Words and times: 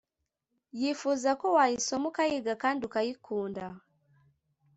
yifuza 0.79 1.29
ko 1.39 1.45
wayisoma 1.57 2.05
ukayiga 2.11 2.53
kandi 2.63 2.81
ukayikunda 2.87 3.63